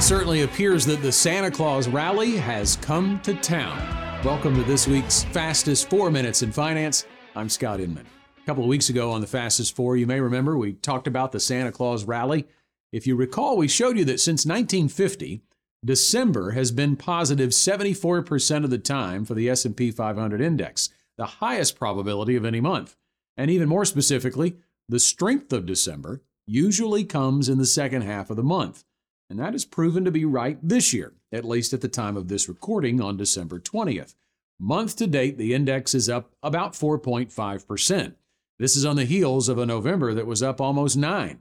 [0.00, 3.76] It certainly appears that the Santa Claus rally has come to town.
[4.24, 7.04] Welcome to this week's Fastest Four Minutes in Finance.
[7.36, 8.06] I'm Scott Inman.
[8.38, 11.32] A couple of weeks ago on the Fastest Four, you may remember we talked about
[11.32, 12.48] the Santa Claus rally.
[12.90, 15.42] If you recall, we showed you that since 1950,
[15.84, 21.78] December has been positive 74% of the time for the S&P 500 index, the highest
[21.78, 22.96] probability of any month.
[23.36, 24.56] And even more specifically,
[24.88, 28.82] the strength of December usually comes in the second half of the month.
[29.30, 32.26] And that has proven to be right this year, at least at the time of
[32.26, 34.16] this recording on December 20th.
[34.58, 38.14] Month to date, the index is up about 4.5%.
[38.58, 41.38] This is on the heels of a November that was up almost 9.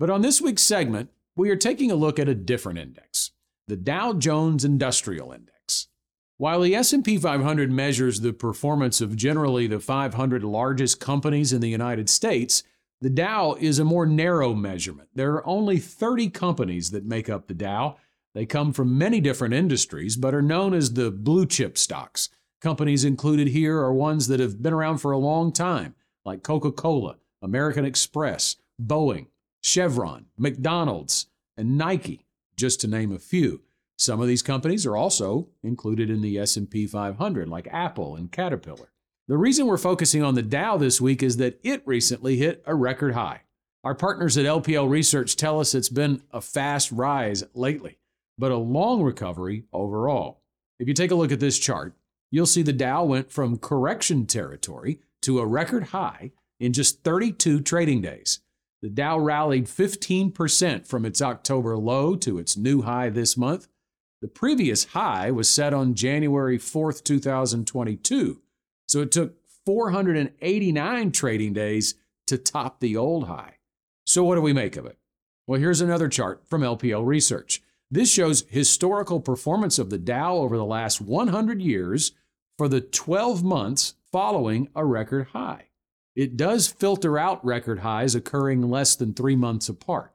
[0.00, 3.30] But on this week's segment, we are taking a look at a different index,
[3.68, 5.88] the Dow Jones Industrial Index.
[6.36, 11.70] While the S&P 500 measures the performance of generally the 500 largest companies in the
[11.70, 12.64] United States,
[13.04, 15.10] the Dow is a more narrow measurement.
[15.14, 17.98] There are only 30 companies that make up the Dow.
[18.32, 22.30] They come from many different industries, but are known as the blue chip stocks.
[22.62, 26.72] Companies included here are ones that have been around for a long time, like Coca
[26.72, 29.26] Cola, American Express, Boeing,
[29.62, 31.26] Chevron, McDonald's,
[31.58, 32.24] and Nike,
[32.56, 33.64] just to name a few.
[33.98, 38.93] Some of these companies are also included in the S&P 500 like Apple and Caterpillar.
[39.26, 42.74] The reason we're focusing on the Dow this week is that it recently hit a
[42.74, 43.40] record high.
[43.82, 47.96] Our partners at LPL Research tell us it's been a fast rise lately,
[48.36, 50.42] but a long recovery overall.
[50.78, 51.94] If you take a look at this chart,
[52.30, 57.62] you'll see the Dow went from correction territory to a record high in just 32
[57.62, 58.40] trading days.
[58.82, 63.68] The Dow rallied 15% from its October low to its new high this month.
[64.20, 68.42] The previous high was set on January 4th, 2022
[68.86, 69.34] so it took
[69.66, 71.94] 489 trading days
[72.26, 73.58] to top the old high.
[74.06, 74.98] So, what do we make of it?
[75.46, 77.62] Well, here's another chart from LPL Research.
[77.90, 82.12] This shows historical performance of the Dow over the last 100 years
[82.56, 85.68] for the 12 months following a record high.
[86.16, 90.12] It does filter out record highs occurring less than three months apart.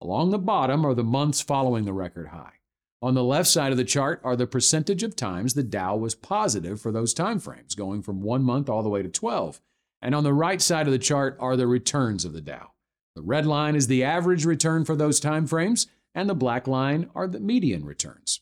[0.00, 2.54] Along the bottom are the months following the record high.
[3.02, 6.14] On the left side of the chart are the percentage of times the Dow was
[6.14, 9.60] positive for those time frames, going from one month all the way to 12.
[10.00, 12.70] And on the right side of the chart are the returns of the Dow.
[13.16, 17.10] The red line is the average return for those time frames, and the black line
[17.12, 18.40] are the median returns.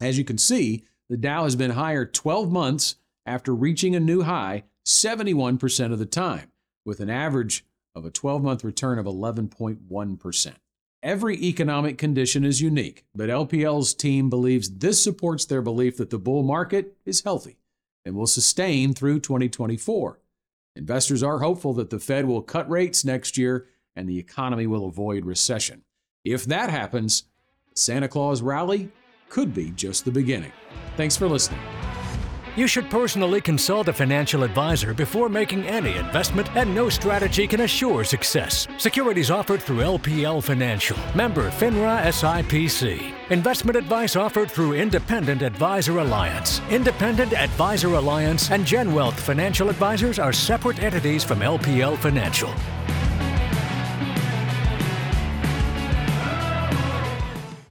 [0.00, 4.22] As you can see, the Dow has been higher 12 months after reaching a new
[4.22, 6.50] high 71% of the time,
[6.84, 10.54] with an average of a 12 month return of 11.1%.
[11.02, 16.18] Every economic condition is unique, but LPL's team believes this supports their belief that the
[16.18, 17.56] bull market is healthy
[18.04, 20.20] and will sustain through 2024.
[20.76, 23.66] Investors are hopeful that the Fed will cut rates next year
[23.96, 25.84] and the economy will avoid recession.
[26.22, 27.24] If that happens,
[27.70, 28.90] the Santa Claus rally
[29.30, 30.52] could be just the beginning.
[30.98, 31.60] Thanks for listening.
[32.56, 37.60] You should personally consult a financial advisor before making any investment, and no strategy can
[37.60, 38.66] assure success.
[38.76, 43.12] Securities offered through LPL Financial, member FINRA SIPC.
[43.30, 46.60] Investment advice offered through Independent Advisor Alliance.
[46.70, 52.52] Independent Advisor Alliance and GenWealth Financial Advisors are separate entities from LPL Financial.